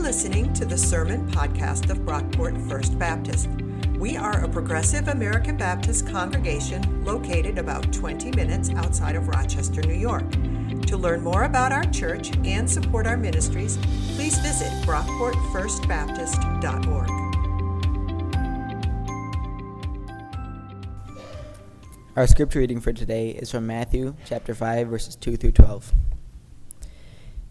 [0.00, 3.50] listening to the Sermon Podcast of Brockport First Baptist.
[3.98, 9.92] We are a progressive American Baptist congregation located about 20 minutes outside of Rochester, New
[9.92, 10.24] York.
[10.86, 13.76] To learn more about our church and support our ministries,
[14.16, 17.10] please visit brockportfirstbaptist.org.
[22.16, 25.92] Our scripture reading for today is from Matthew chapter 5 verses 2 through 12.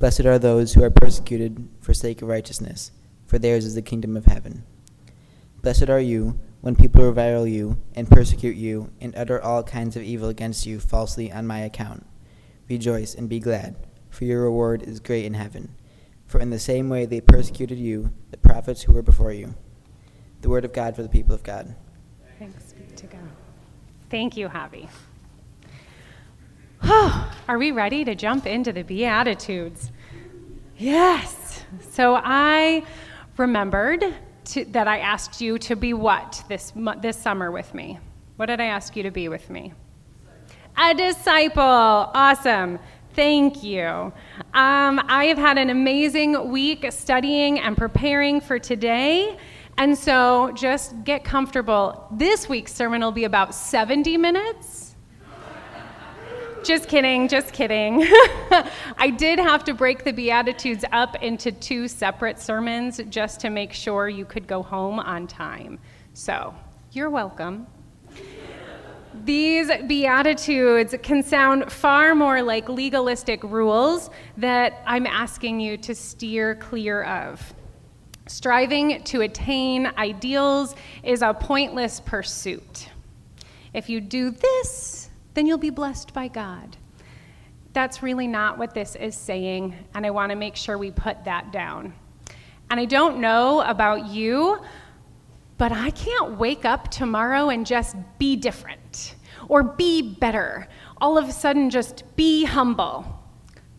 [0.00, 2.90] Blessed are those who are persecuted for sake of righteousness,
[3.26, 4.64] for theirs is the kingdom of heaven.
[5.60, 10.02] Blessed are you when people revile you and persecute you and utter all kinds of
[10.02, 12.06] evil against you falsely on my account.
[12.66, 13.76] Rejoice and be glad,
[14.08, 15.76] for your reward is great in heaven.
[16.24, 19.54] For in the same way they persecuted you, the prophets who were before you.
[20.40, 21.74] The word of God for the people of God.
[22.38, 23.28] Thanks be to God.
[24.08, 24.88] Thank you, Javi.
[27.48, 29.90] Are we ready to jump into the Beatitudes?
[30.78, 31.64] Yes.
[31.90, 32.84] So I
[33.36, 34.02] remembered
[34.46, 36.72] to, that I asked you to be what this,
[37.02, 37.98] this summer with me?
[38.36, 39.74] What did I ask you to be with me?
[40.78, 41.62] A disciple.
[41.62, 42.78] Awesome.
[43.14, 44.12] Thank you.
[44.54, 49.36] Um, I have had an amazing week studying and preparing for today.
[49.76, 52.06] And so just get comfortable.
[52.12, 54.89] This week's sermon will be about 70 minutes
[56.64, 58.02] just kidding, just kidding.
[58.98, 63.72] I did have to break the Beatitudes up into two separate sermons just to make
[63.72, 65.78] sure you could go home on time.
[66.14, 66.54] So,
[66.92, 67.66] you're welcome.
[69.24, 76.54] These Beatitudes can sound far more like legalistic rules that I'm asking you to steer
[76.54, 77.54] clear of.
[78.26, 82.88] Striving to attain ideals is a pointless pursuit.
[83.74, 84.99] If you do this,
[85.34, 86.76] then you'll be blessed by God.
[87.72, 91.24] That's really not what this is saying, and I want to make sure we put
[91.24, 91.94] that down.
[92.70, 94.60] And I don't know about you,
[95.56, 99.14] but I can't wake up tomorrow and just be different
[99.48, 100.68] or be better.
[101.00, 103.04] All of a sudden, just be humble.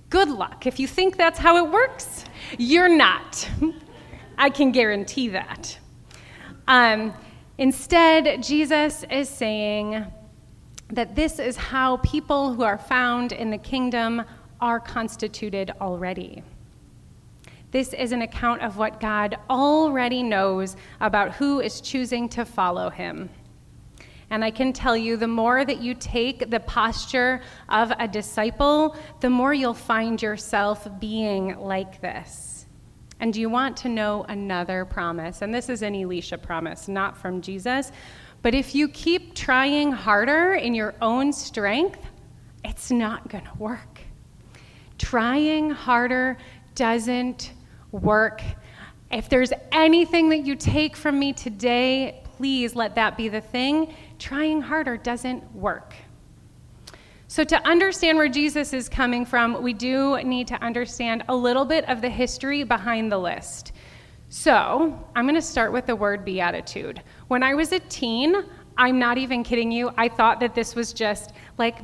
[0.09, 0.67] Good luck.
[0.67, 2.25] If you think that's how it works,
[2.57, 3.49] you're not.
[4.37, 5.77] I can guarantee that.
[6.67, 7.13] Um,
[7.57, 10.05] instead, Jesus is saying,
[10.91, 14.23] that this is how people who are found in the kingdom
[14.59, 16.43] are constituted already.
[17.71, 22.89] This is an account of what God already knows about who is choosing to follow
[22.89, 23.29] him.
[24.29, 28.95] And I can tell you, the more that you take the posture of a disciple,
[29.19, 32.65] the more you'll find yourself being like this.
[33.19, 35.41] And do you want to know another promise?
[35.41, 37.91] And this is an Elisha promise, not from Jesus,
[38.41, 41.99] but if you keep trying harder in your own strength,
[42.63, 44.01] it's not going to work.
[44.97, 46.37] Trying harder
[46.75, 47.53] doesn't
[47.91, 48.41] work.
[49.11, 53.93] If there's anything that you take from me today, please let that be the thing.
[54.17, 55.93] Trying harder doesn't work.
[57.27, 61.63] So, to understand where Jesus is coming from, we do need to understand a little
[61.63, 63.71] bit of the history behind the list.
[64.33, 67.01] So, I'm going to start with the word beatitude.
[67.27, 68.45] When I was a teen,
[68.77, 71.79] I'm not even kidding you, I thought that this was just like,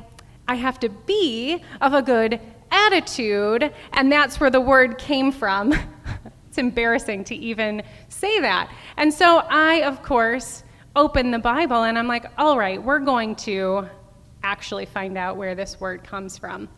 [0.48, 5.74] I have to be of a good attitude, and that's where the word came from.
[6.48, 8.72] it's embarrassing to even say that.
[8.96, 10.64] And so I, of course,
[10.96, 13.86] opened the Bible and I'm like, all right, we're going to
[14.42, 16.70] actually find out where this word comes from.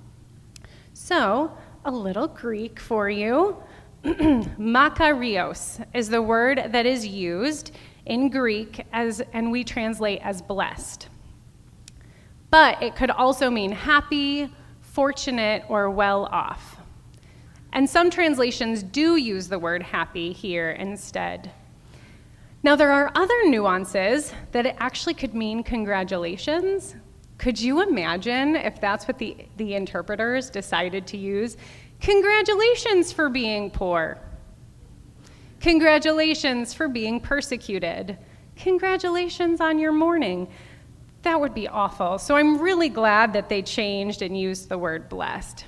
[0.94, 3.62] So, a little Greek for you.
[4.04, 7.72] Makarios is the word that is used
[8.06, 11.08] in Greek as, and we translate as blessed.
[12.50, 16.78] But it could also mean happy, fortunate, or well off.
[17.74, 21.50] And some translations do use the word happy here instead.
[22.62, 26.96] Now, there are other nuances that it actually could mean congratulations.
[27.38, 31.56] Could you imagine if that's what the, the interpreters decided to use?
[32.00, 34.18] Congratulations for being poor.
[35.60, 38.16] Congratulations for being persecuted.
[38.56, 40.48] Congratulations on your mourning.
[41.22, 42.18] That would be awful.
[42.18, 45.66] So I'm really glad that they changed and used the word blessed.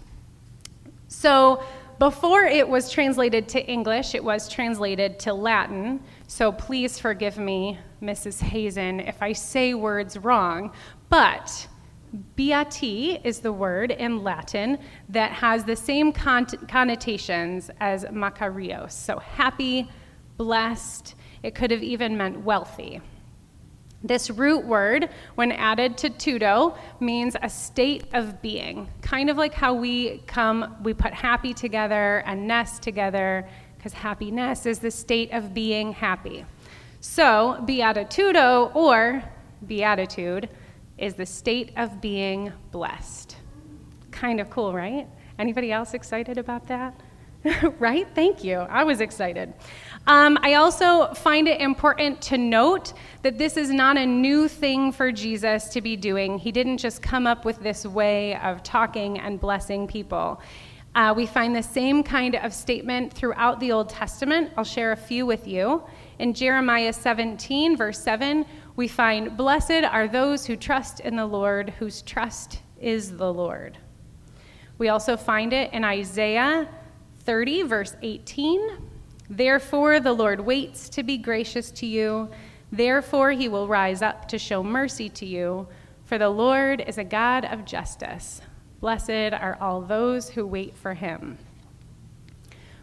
[1.09, 1.63] So,
[1.99, 6.03] before it was translated to English, it was translated to Latin.
[6.27, 8.41] So please forgive me, Mrs.
[8.41, 10.73] Hazen, if I say words wrong.
[11.11, 11.69] But
[12.37, 14.79] beati is the word in Latin
[15.09, 18.93] that has the same con- connotations as makarios.
[18.93, 19.91] So happy,
[20.37, 21.15] blessed.
[21.43, 23.01] It could have even meant wealthy.
[24.05, 28.89] This root word, when added to tudo, means a state of being.
[29.01, 34.67] Kind of like how we come, we put happy together and nest together, because happiness
[34.67, 36.45] is the state of being happy.
[37.01, 39.23] So, beatitudo or
[39.67, 40.49] beatitude
[41.03, 43.37] is the state of being blessed.
[44.13, 45.09] Kind of cool, right?
[45.39, 46.95] Anybody else excited about that?
[47.81, 48.07] right?
[48.15, 48.59] Thank you.
[48.59, 49.53] I was excited.
[50.07, 54.93] Um, I also find it important to note that this is not a new thing
[54.93, 56.39] for Jesus to be doing.
[56.39, 60.41] He didn't just come up with this way of talking and blessing people.
[60.95, 64.53] Uh, we find the same kind of statement throughout the Old Testament.
[64.57, 65.83] I'll share a few with you.
[66.19, 68.45] In Jeremiah 17, verse 7,
[68.77, 73.79] we find, Blessed are those who trust in the Lord, whose trust is the Lord.
[74.79, 76.69] We also find it in Isaiah
[77.21, 78.79] 30, verse 18.
[79.29, 82.31] Therefore, the Lord waits to be gracious to you.
[82.71, 85.69] Therefore, he will rise up to show mercy to you.
[86.05, 88.41] For the Lord is a God of justice.
[88.81, 91.39] Blessed are all those who wait for him.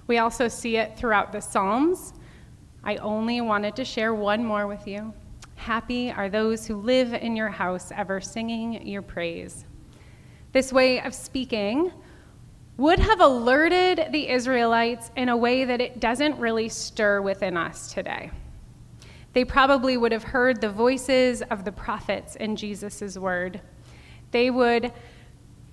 [0.08, 2.14] We also see it throughout the Psalms.
[2.84, 5.14] I only wanted to share one more with you.
[5.60, 9.66] Happy are those who live in your house, ever singing your praise.
[10.54, 11.92] This way of speaking
[12.78, 17.94] would have alerted the Israelites in a way that it doesn't really stir within us
[17.94, 18.32] today.
[19.34, 23.60] They probably would have heard the voices of the prophets in Jesus' word.
[24.32, 24.94] They would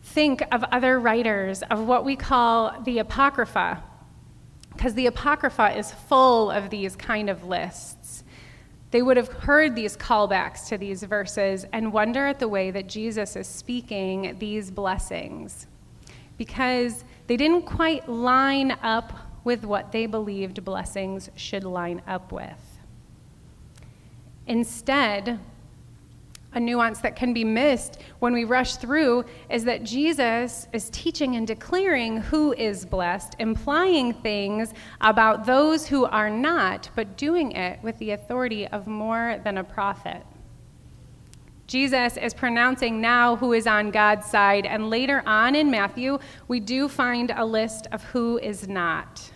[0.03, 3.85] think of other writers, of what we call the Apocrypha,
[4.73, 8.25] because the Apocrypha is full of these kind of lists.
[8.91, 12.87] They would have heard these callbacks to these verses and wonder at the way that
[12.87, 15.67] Jesus is speaking these blessings
[16.39, 19.13] because they didn't quite line up
[19.45, 22.79] with what they believed blessings should line up with.
[24.47, 25.41] Instead,
[26.57, 31.37] a nuance that can be missed when we rush through is that Jesus is teaching
[31.37, 34.73] and declaring who is blessed, implying things
[35.03, 39.65] about those who are not, but doing it with the authority of more than a
[39.65, 40.23] prophet.
[41.67, 46.19] Jesus is pronouncing now who is on God's side, and later on in Matthew,
[46.49, 49.31] we do find a list of who is not.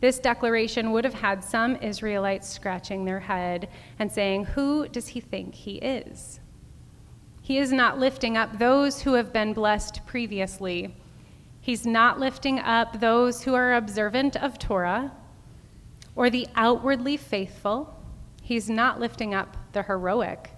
[0.00, 3.68] This declaration would have had some Israelites scratching their head
[3.98, 6.40] and saying, Who does he think he is?
[7.42, 10.94] He is not lifting up those who have been blessed previously.
[11.60, 15.12] He's not lifting up those who are observant of Torah
[16.14, 17.96] or the outwardly faithful.
[18.42, 20.50] He's not lifting up the heroic.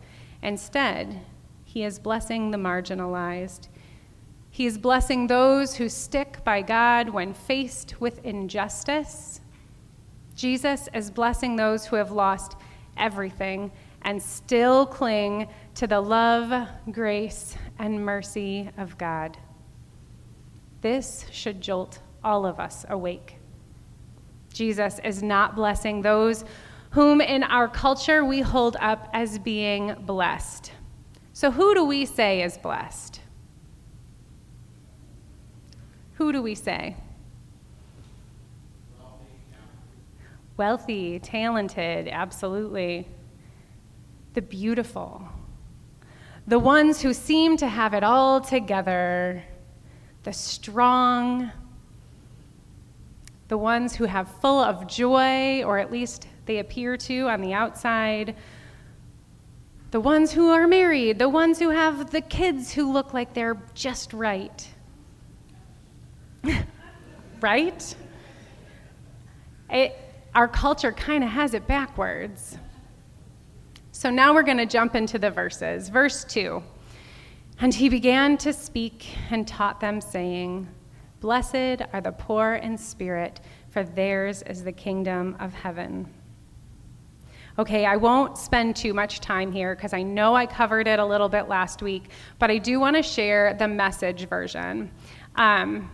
[0.43, 1.21] Instead,
[1.65, 3.69] he is blessing the marginalized.
[4.51, 9.41] He is blessing those who stick by God when faced with injustice.
[10.35, 12.57] Jesus is blessing those who have lost
[12.97, 13.71] everything
[14.03, 19.39] and still cling to the love, grace, and mercy of God.
[20.81, 23.37] This should jolt all of us awake.
[24.53, 26.45] Jesus is not blessing those
[26.91, 30.73] whom in our culture we hold up as being blessed.
[31.33, 33.20] So, who do we say is blessed?
[36.21, 36.97] Who do we say?
[40.59, 43.09] Wealthy, talented, absolutely.
[44.35, 45.27] The beautiful.
[46.47, 49.43] The ones who seem to have it all together.
[50.25, 51.53] The strong.
[53.49, 57.55] The ones who have full of joy, or at least they appear to on the
[57.55, 58.37] outside.
[59.91, 63.63] The ones who are married, the ones who have the kids who look like they're
[63.73, 64.69] just right.
[67.41, 67.97] right?
[69.71, 69.97] It,
[70.35, 72.59] our culture kind of has it backwards.
[73.93, 75.89] So now we're going to jump into the verses.
[75.89, 76.63] Verse 2
[77.61, 80.69] And he began to speak and taught them, saying,
[81.21, 86.13] Blessed are the poor in spirit, for theirs is the kingdom of heaven.
[87.59, 91.05] Okay, I won't spend too much time here because I know I covered it a
[91.05, 92.05] little bit last week,
[92.39, 94.91] but I do want to share the message version.
[95.35, 95.91] Um,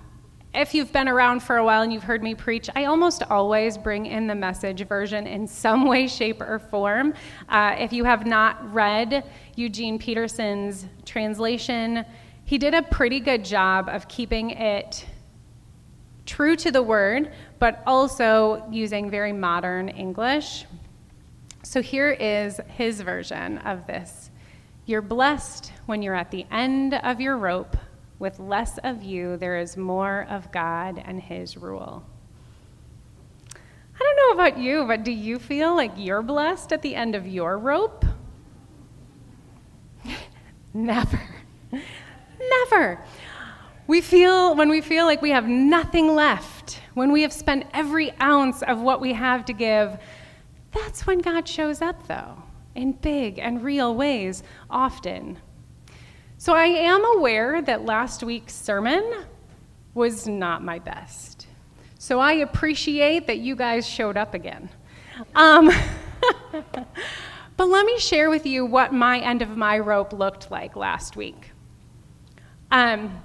[0.56, 3.76] if you've been around for a while and you've heard me preach, I almost always
[3.76, 7.12] bring in the message version in some way, shape, or form.
[7.50, 12.06] Uh, if you have not read Eugene Peterson's translation,
[12.46, 15.04] he did a pretty good job of keeping it
[16.24, 20.64] true to the word, but also using very modern English.
[21.64, 24.30] So here is his version of this
[24.86, 27.76] You're blessed when you're at the end of your rope.
[28.18, 32.04] With less of you, there is more of God and his rule.
[33.54, 37.14] I don't know about you, but do you feel like you're blessed at the end
[37.14, 38.04] of your rope?
[40.74, 41.20] Never.
[42.70, 43.04] Never.
[43.86, 48.12] We feel, when we feel like we have nothing left, when we have spent every
[48.20, 49.98] ounce of what we have to give,
[50.72, 52.42] that's when God shows up, though,
[52.74, 55.38] in big and real ways, often.
[56.38, 59.24] So I am aware that last week's sermon
[59.94, 61.46] was not my best.
[61.98, 64.68] So I appreciate that you guys showed up again.
[65.34, 65.70] Um,
[67.56, 71.16] but let me share with you what my end of my rope looked like last
[71.16, 71.52] week.
[72.70, 73.22] Um,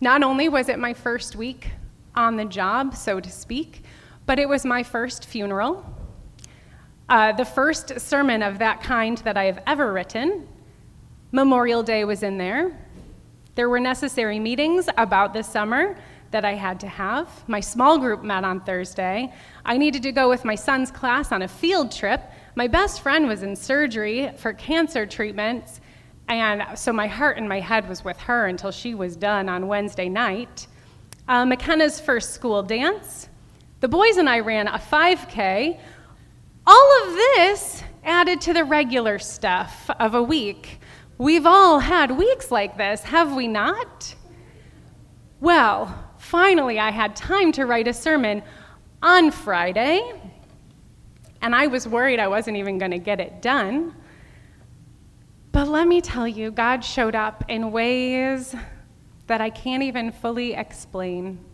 [0.00, 1.72] not only was it my first week
[2.14, 3.82] on the job, so to speak,
[4.26, 5.84] but it was my first funeral.
[7.08, 10.46] Uh, the first sermon of that kind that I have ever written.
[11.30, 12.74] Memorial Day was in there.
[13.54, 15.98] There were necessary meetings about this summer
[16.30, 17.28] that I had to have.
[17.46, 19.30] My small group met on Thursday.
[19.64, 22.22] I needed to go with my son's class on a field trip.
[22.54, 25.82] My best friend was in surgery for cancer treatments,
[26.28, 29.68] and so my heart and my head was with her until she was done on
[29.68, 30.66] Wednesday night.
[31.26, 33.28] Uh, McKenna's first school dance.
[33.80, 35.78] The boys and I ran a 5K.
[36.66, 40.77] All of this added to the regular stuff of a week.
[41.18, 44.14] We've all had weeks like this, have we not?
[45.40, 48.40] Well, finally, I had time to write a sermon
[49.02, 50.12] on Friday,
[51.42, 53.96] and I was worried I wasn't even going to get it done.
[55.50, 58.54] But let me tell you, God showed up in ways
[59.26, 61.44] that I can't even fully explain.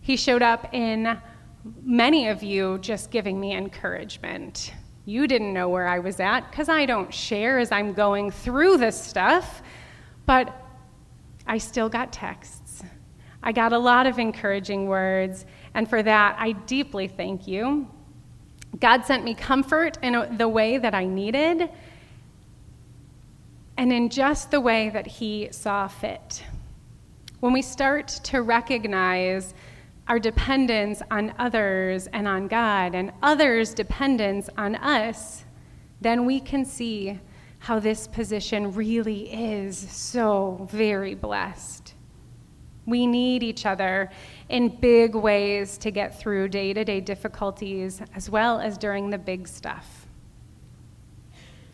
[0.00, 1.20] He showed up in
[1.82, 4.72] many of you just giving me encouragement.
[5.04, 8.76] You didn't know where I was at because I don't share as I'm going through
[8.76, 9.62] this stuff,
[10.26, 10.54] but
[11.46, 12.82] I still got texts.
[13.42, 17.88] I got a lot of encouraging words, and for that, I deeply thank you.
[18.78, 21.70] God sent me comfort in the way that I needed
[23.76, 26.44] and in just the way that He saw fit.
[27.40, 29.54] When we start to recognize
[30.10, 35.44] our dependence on others and on God, and others' dependence on us,
[36.00, 37.20] then we can see
[37.60, 41.94] how this position really is so very blessed.
[42.86, 44.10] We need each other
[44.48, 49.18] in big ways to get through day to day difficulties as well as during the
[49.18, 50.08] big stuff.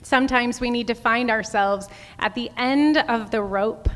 [0.03, 1.89] Sometimes we need to find ourselves
[2.19, 3.89] at the end of the rope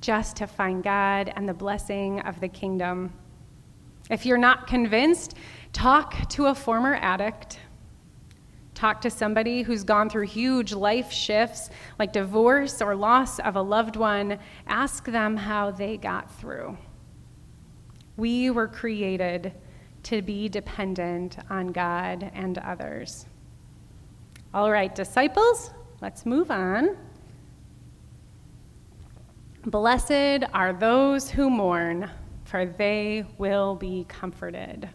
[0.00, 3.12] just to find God and the blessing of the kingdom.
[4.10, 5.34] If you're not convinced,
[5.72, 7.58] talk to a former addict.
[8.74, 13.62] Talk to somebody who's gone through huge life shifts like divorce or loss of a
[13.62, 14.38] loved one.
[14.66, 16.76] Ask them how they got through.
[18.16, 19.54] We were created
[20.04, 23.26] to be dependent on God and others.
[24.54, 26.96] All right, disciples, let's move on.
[29.66, 32.08] Blessed are those who mourn,
[32.44, 34.88] for they will be comforted.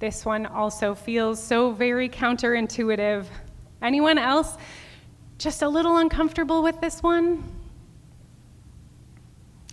[0.00, 3.26] This one also feels so very counterintuitive.
[3.80, 4.56] Anyone else
[5.38, 7.44] just a little uncomfortable with this one?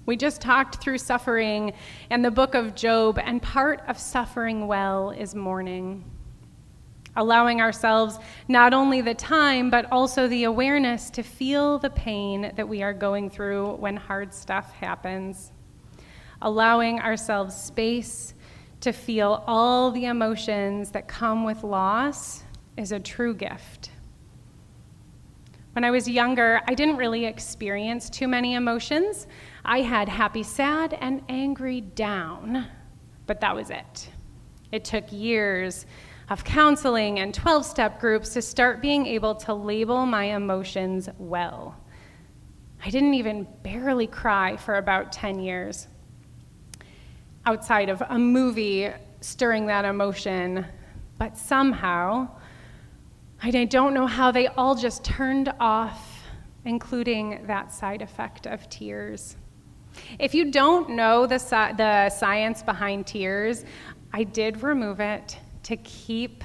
[0.06, 1.74] We just talked through suffering
[2.12, 6.04] and the book of Job, and part of suffering well is mourning
[7.16, 12.68] allowing ourselves not only the time, but also the awareness to feel the pain that
[12.68, 15.52] we are going through when hard stuff happens,
[16.42, 18.34] allowing ourselves space
[18.82, 22.44] to feel all the emotions that come with loss
[22.78, 23.92] is a true gift.
[25.74, 29.28] When I was younger, I didn't really experience too many emotions.
[29.66, 32.68] I had happy, sad, and angry down,
[33.26, 34.10] but that was it.
[34.72, 35.86] It took years
[36.30, 41.76] of counseling and 12 step groups to start being able to label my emotions well.
[42.84, 45.88] I didn't even barely cry for about 10 years
[47.46, 48.90] outside of a movie
[49.22, 50.66] stirring that emotion,
[51.18, 52.28] but somehow,
[53.42, 56.24] I don't know how they all just turned off,
[56.66, 59.38] including that side effect of tears.
[60.20, 61.38] If you don't know the,
[61.78, 63.64] the science behind tears,
[64.12, 66.44] I did remove it to keep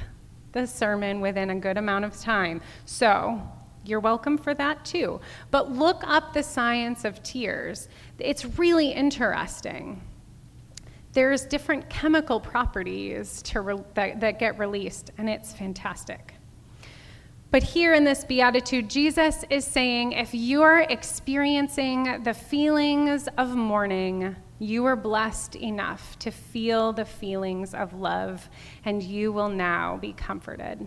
[0.53, 2.61] the sermon within a good amount of time.
[2.85, 3.41] So,
[3.85, 5.21] You're welcome for that too.
[5.50, 7.89] But look up the science of tears.
[8.19, 10.03] It's really interesting.
[11.12, 16.35] There's different chemical properties re- that, that get released, and it's fantastic.
[17.50, 24.37] But here in this beatitude, Jesus is saying if you're experiencing the feelings of mourning,
[24.61, 28.49] you were blessed enough to feel the feelings of love,
[28.85, 30.87] and you will now be comforted.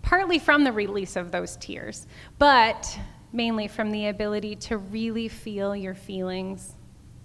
[0.00, 2.06] Partly from the release of those tears,
[2.38, 2.98] but
[3.32, 6.74] mainly from the ability to really feel your feelings.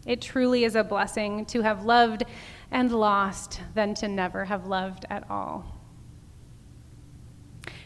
[0.05, 2.23] It truly is a blessing to have loved
[2.69, 5.79] and lost than to never have loved at all.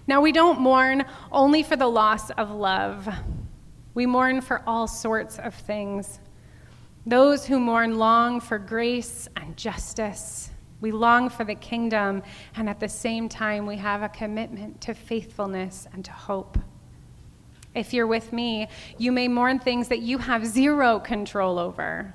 [0.07, 3.07] Now, we don't mourn only for the loss of love,
[3.93, 6.19] we mourn for all sorts of things.
[7.05, 10.51] Those who mourn long for grace and justice.
[10.81, 12.23] We long for the kingdom,
[12.55, 16.57] and at the same time, we have a commitment to faithfulness and to hope.
[17.75, 22.13] If you're with me, you may mourn things that you have zero control over.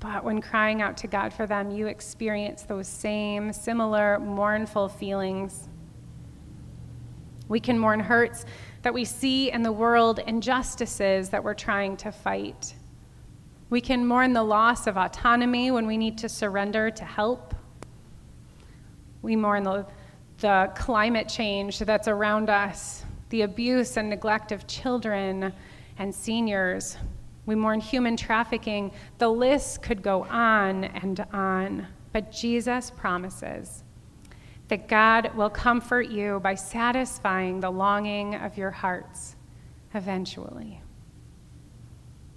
[0.00, 5.68] But when crying out to God for them, you experience those same, similar, mournful feelings.
[7.48, 8.44] We can mourn hurts
[8.82, 12.74] that we see in the world, injustices that we're trying to fight.
[13.70, 17.54] We can mourn the loss of autonomy when we need to surrender to help.
[19.22, 19.86] We mourn the,
[20.38, 25.52] the climate change that's around us, the abuse and neglect of children
[25.98, 26.96] and seniors.
[27.46, 28.90] We mourn human trafficking.
[29.18, 31.86] The list could go on and on.
[32.12, 33.84] But Jesus promises
[34.66, 39.36] that God will comfort you by satisfying the longing of your hearts
[39.94, 40.80] eventually.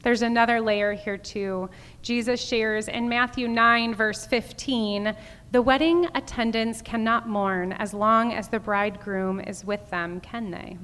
[0.04, 1.70] There's another layer here, too.
[2.02, 5.16] Jesus shares in Matthew 9, verse 15
[5.54, 10.80] the wedding attendants cannot mourn as long as the bridegroom is with them, can they?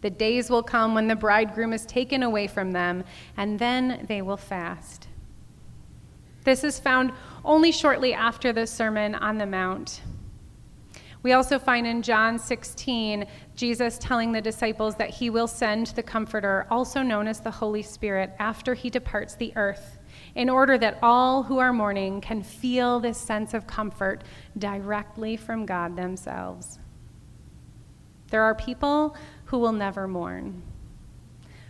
[0.00, 3.04] The days will come when the bridegroom is taken away from them,
[3.36, 5.08] and then they will fast.
[6.44, 7.12] This is found
[7.44, 10.00] only shortly after the Sermon on the Mount.
[11.24, 13.24] We also find in John 16
[13.56, 17.82] Jesus telling the disciples that he will send the Comforter, also known as the Holy
[17.82, 19.98] Spirit, after he departs the earth,
[20.34, 24.22] in order that all who are mourning can feel this sense of comfort
[24.58, 26.78] directly from God themselves.
[28.28, 30.62] There are people who will never mourn,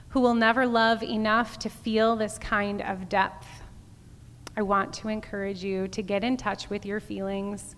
[0.09, 3.47] who will never love enough to feel this kind of depth.
[4.57, 7.77] I want to encourage you to get in touch with your feelings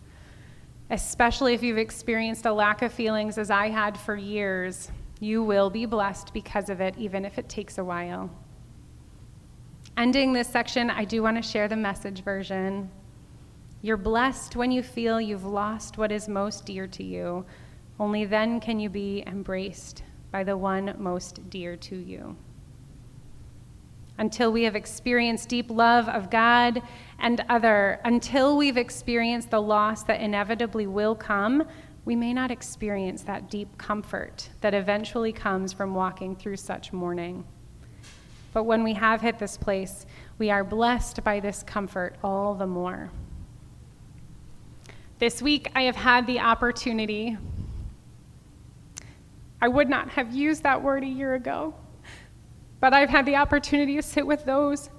[0.90, 4.90] especially if you've experienced a lack of feelings as I had for years.
[5.18, 8.31] You will be blessed because of it, even if it takes a while.
[9.96, 12.90] Ending this section, I do want to share the message version.
[13.83, 17.44] You're blessed when you feel you've lost what is most dear to you.
[17.99, 22.37] Only then can you be embraced by the one most dear to you
[24.18, 26.83] until we have experienced deep love of God
[27.18, 31.66] and other, until we've experienced the loss that inevitably will come,
[32.05, 37.44] we may not experience that deep comfort that eventually comes from walking through such mourning.
[38.52, 40.07] But when we have hit this place,
[40.38, 43.11] we are blessed by this comfort all the more.
[45.18, 47.37] This week, I have had the opportunity.
[49.61, 51.74] I would not have used that word a year ago
[52.81, 54.91] but I've had the opportunity to sit with those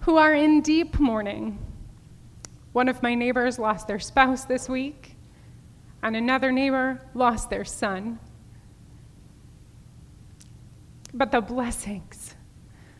[0.00, 1.58] who are in deep mourning.
[2.72, 5.16] One of my neighbors lost their spouse this week,
[6.02, 8.18] and another neighbor lost their son.
[11.14, 12.34] But the blessings,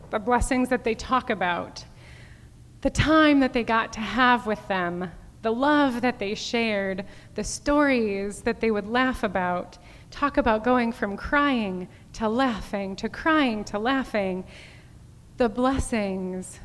[0.09, 1.85] the blessings that they talk about,
[2.81, 7.43] the time that they got to have with them, the love that they shared, the
[7.43, 9.77] stories that they would laugh about,
[10.11, 14.45] talk about going from crying to laughing, to crying, to laughing,
[15.37, 16.59] the blessings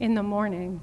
[0.00, 0.80] in the mourning.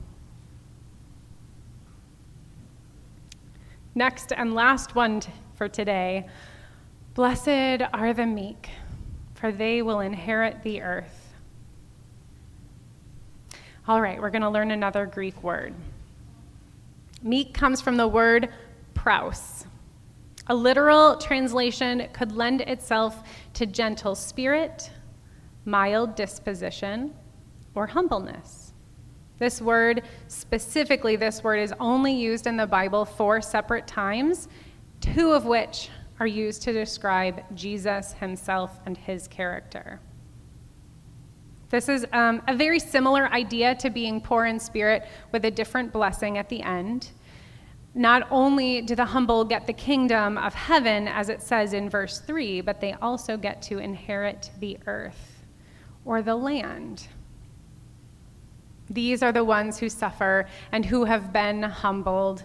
[3.93, 5.21] Next and last one
[5.55, 6.27] for today
[7.15, 8.69] Blessed are the meek,
[9.35, 11.33] for they will inherit the earth.
[13.87, 15.73] All right, we're going to learn another Greek word.
[17.23, 18.49] Meek comes from the word
[18.93, 19.65] praus.
[20.47, 24.91] A literal translation could lend itself to gentle spirit,
[25.65, 27.15] mild disposition,
[27.73, 28.73] or humbleness.
[29.39, 34.47] This word, specifically, this word is only used in the Bible four separate times,
[35.01, 39.99] two of which are used to describe Jesus himself and his character.
[41.69, 45.91] This is um, a very similar idea to being poor in spirit with a different
[45.91, 47.09] blessing at the end.
[47.95, 52.19] Not only do the humble get the kingdom of heaven, as it says in verse
[52.19, 55.45] 3, but they also get to inherit the earth
[56.03, 57.07] or the land.
[58.89, 62.43] These are the ones who suffer and who have been humbled,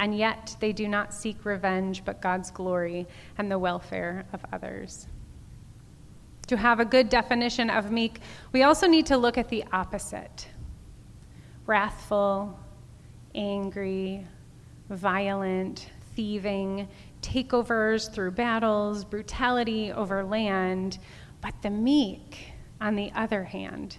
[0.00, 3.06] and yet they do not seek revenge, but God's glory
[3.38, 5.06] and the welfare of others.
[6.48, 8.20] To have a good definition of meek,
[8.52, 10.48] we also need to look at the opposite
[11.66, 12.58] wrathful,
[13.34, 14.26] angry,
[14.90, 16.88] violent, thieving,
[17.22, 20.98] takeovers through battles, brutality over land.
[21.40, 23.98] But the meek, on the other hand,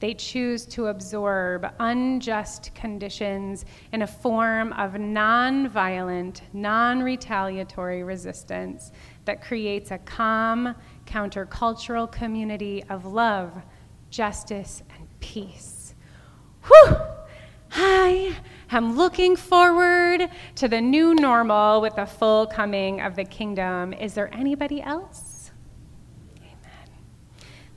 [0.00, 8.90] they choose to absorb unjust conditions in a form of non-violent, non-retaliatory resistance
[9.26, 10.74] that creates a calm,
[11.06, 13.62] countercultural community of love,
[14.10, 15.94] justice, and peace.
[16.64, 16.96] Whew!
[17.74, 18.36] I
[18.70, 23.92] am looking forward to the new normal with the full coming of the kingdom.
[23.92, 25.50] Is there anybody else?
[26.38, 26.96] Amen.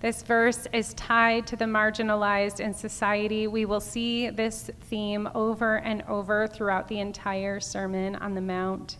[0.01, 3.47] This verse is tied to the marginalized in society.
[3.47, 8.97] We will see this theme over and over throughout the entire Sermon on the Mount.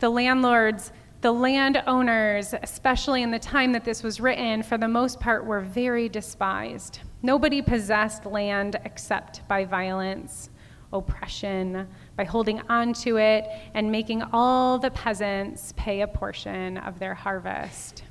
[0.00, 5.18] The landlords the landowners, especially in the time that this was written, for the most
[5.18, 7.00] part were very despised.
[7.22, 10.50] Nobody possessed land except by violence,
[10.92, 16.98] oppression, by holding on to it and making all the peasants pay a portion of
[16.98, 18.04] their harvest.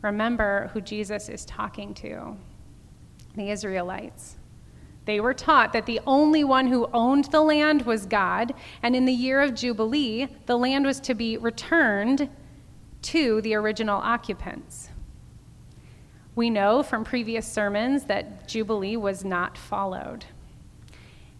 [0.00, 2.36] Remember who Jesus is talking to
[3.36, 4.36] the Israelites.
[5.04, 9.04] They were taught that the only one who owned the land was God, and in
[9.04, 12.30] the year of Jubilee, the land was to be returned
[13.02, 14.90] to the original occupants.
[16.34, 20.24] We know from previous sermons that Jubilee was not followed.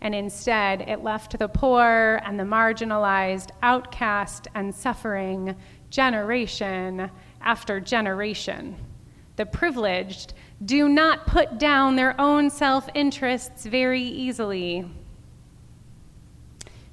[0.03, 5.57] And instead, it left the poor and the marginalized, outcast and suffering
[5.91, 8.77] generation after generation.
[9.37, 14.85] The privileged do not put down their own self interests very easily.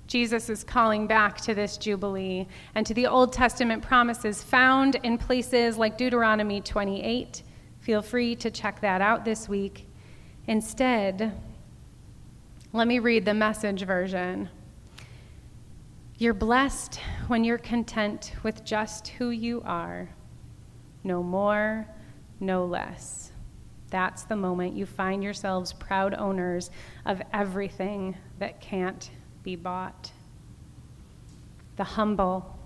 [0.07, 5.17] Jesus is calling back to this Jubilee and to the Old Testament promises found in
[5.17, 7.43] places like Deuteronomy 28.
[7.79, 9.87] Feel free to check that out this week.
[10.47, 11.33] Instead,
[12.73, 14.49] let me read the message version.
[16.17, 20.09] You're blessed when you're content with just who you are,
[21.03, 21.87] no more,
[22.39, 23.31] no less.
[23.89, 26.71] That's the moment you find yourselves proud owners
[27.05, 29.09] of everything that can't
[29.43, 30.11] be bought.
[31.77, 32.59] The humble,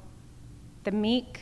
[0.83, 1.41] the meek,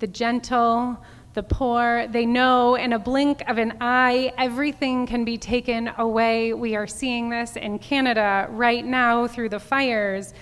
[0.00, 1.02] the gentle,
[1.34, 6.52] the poor, they know in a blink of an eye everything can be taken away.
[6.52, 10.34] We are seeing this in Canada right now through the fires.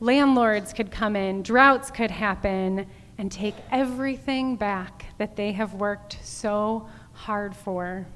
[0.00, 2.86] Landlords could come in, droughts could happen,
[3.18, 8.06] and take everything back that they have worked so hard for.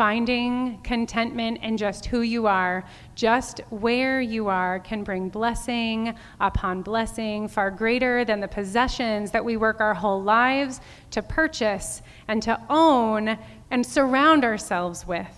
[0.00, 2.84] Finding contentment in just who you are,
[3.14, 9.44] just where you are, can bring blessing upon blessing far greater than the possessions that
[9.44, 13.36] we work our whole lives to purchase and to own
[13.70, 15.36] and surround ourselves with.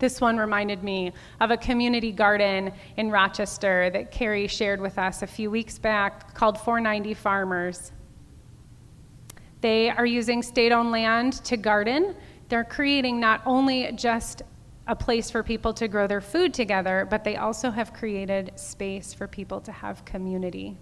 [0.00, 5.22] This one reminded me of a community garden in Rochester that Carrie shared with us
[5.22, 7.92] a few weeks back called 490 Farmers.
[9.60, 12.14] They are using state owned land to garden.
[12.48, 14.42] They're creating not only just
[14.86, 19.12] a place for people to grow their food together, but they also have created space
[19.12, 20.78] for people to have community.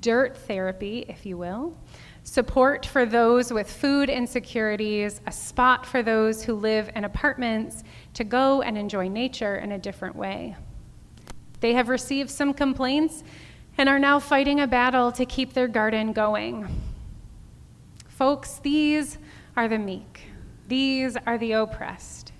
[0.00, 1.76] Dirt therapy, if you will,
[2.24, 8.24] support for those with food insecurities, a spot for those who live in apartments to
[8.24, 10.56] go and enjoy nature in a different way.
[11.60, 13.22] They have received some complaints
[13.78, 16.68] and are now fighting a battle to keep their garden going.
[18.18, 19.16] Folks, these
[19.56, 20.22] are the meek.
[20.66, 22.32] These are the oppressed.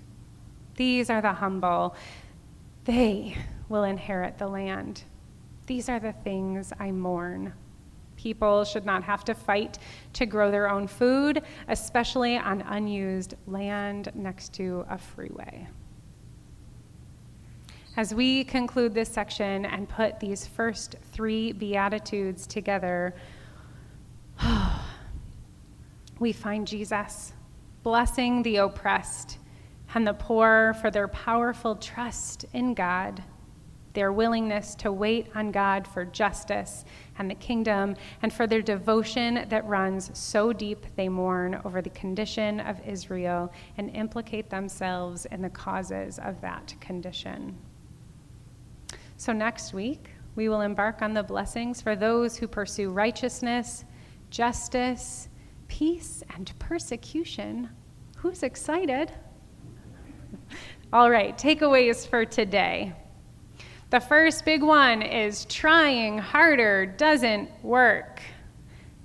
[0.75, 1.95] These are the humble.
[2.83, 3.37] They
[3.69, 5.03] will inherit the land.
[5.67, 7.53] These are the things I mourn.
[8.17, 9.79] People should not have to fight
[10.11, 15.65] to grow their own food, especially on unused land next to a freeway.
[17.95, 23.15] As we conclude this section and put these first three Beatitudes together,
[24.43, 24.88] oh,
[26.19, 27.33] we find Jesus
[27.83, 29.37] blessing the oppressed
[29.93, 33.23] and the poor for their powerful trust in God.
[33.93, 36.85] their willingness to wait on God for justice
[37.17, 41.89] and the kingdom, and for their devotion that runs so deep they mourn over the
[41.89, 47.57] condition of Israel and implicate themselves in the causes of that condition.
[49.17, 53.83] So, next week, we will embark on the blessings for those who pursue righteousness,
[54.29, 55.28] justice,
[55.69, 57.69] peace, and persecution.
[58.17, 59.13] Who's excited?
[60.91, 62.93] All right, takeaways for today.
[63.89, 68.21] The first big one is trying harder doesn't work.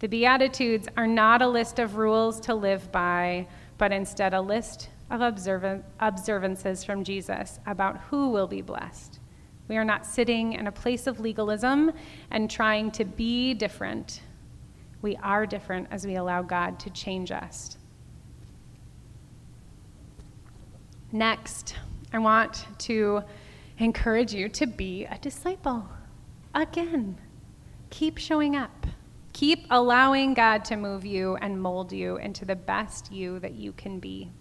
[0.01, 3.47] The Beatitudes are not a list of rules to live by,
[3.79, 9.21] but instead a list of observan- observances from Jesus about who will be blessed.
[9.69, 11.93] We are not sitting in a place of legalism
[12.31, 14.21] and trying to be different.
[15.05, 17.77] We are different as we allow God to change us.
[21.13, 21.75] Next,
[22.15, 23.23] I want to
[23.77, 25.87] encourage you to be a disciple.
[26.55, 27.19] Again,
[27.91, 28.87] keep showing up.
[29.35, 33.73] Keep allowing God to move you and mold you into the best you that you
[33.73, 34.33] can be.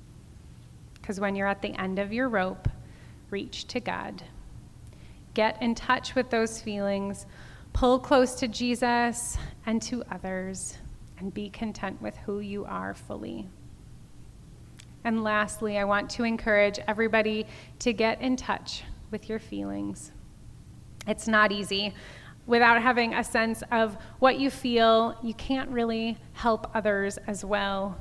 [0.94, 2.70] Because when you're at the end of your rope,
[3.32, 4.24] reach to God.
[5.34, 7.26] Get in touch with those feelings,
[7.74, 10.78] pull close to Jesus and to others,
[11.18, 13.48] and be content with who you are fully.
[15.04, 17.46] And lastly, I want to encourage everybody
[17.80, 20.12] to get in touch with your feelings.
[21.08, 21.94] It's not easy.
[22.46, 27.98] Without having a sense of what you feel, you can't really help others as well.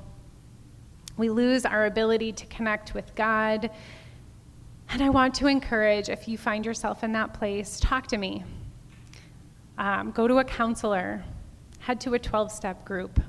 [1.16, 3.70] We lose our ability to connect with God.
[4.90, 8.44] And I want to encourage if you find yourself in that place, talk to me.
[9.78, 11.24] Um, go to a counselor,
[11.78, 13.20] head to a 12 step group,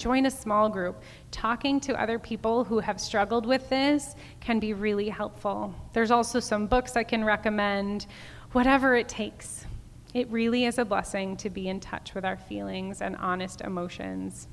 [0.00, 1.02] join a small group.
[1.30, 5.74] Talking to other people who have struggled with this can be really helpful.
[5.92, 8.06] There's also some books I can recommend,
[8.52, 9.66] whatever it takes.
[10.14, 14.48] It really is a blessing to be in touch with our feelings and honest emotions.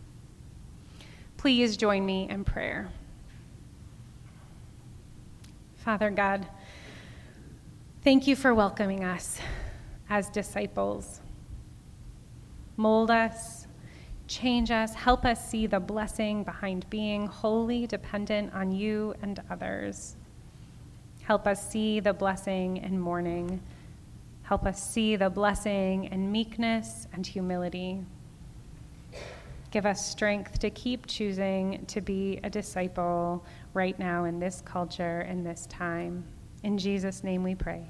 [1.38, 2.90] Please join me in prayer.
[5.78, 6.46] Father God,
[8.04, 9.40] thank you for welcoming us
[10.10, 11.22] as disciples.
[12.78, 13.68] Mold us
[14.28, 20.18] Change us, help us see the blessing behind being wholly dependent on you and others.
[21.22, 23.62] Help us see the blessing in mourning.
[24.44, 28.02] Help us see the blessing in meekness and humility.
[29.72, 35.22] Give us strength to keep choosing to be a disciple right now in this culture,
[35.22, 36.26] in this time.
[36.64, 37.86] In Jesus' name we pray.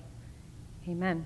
[0.88, 1.26] Amen.